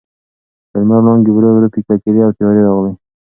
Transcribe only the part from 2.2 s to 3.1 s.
او تیارې راغلې.